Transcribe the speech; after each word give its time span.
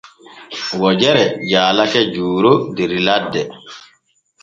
Wojere 0.79 1.23
jaalake 1.51 2.01
Juuro 2.17 2.53
der 2.75 2.91
ladde. 3.07 3.41